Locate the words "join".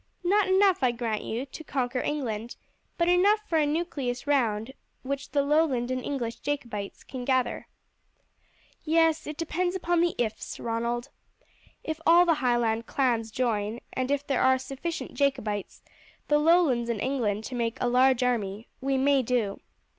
13.29-13.79